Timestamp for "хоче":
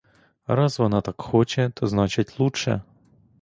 1.21-1.69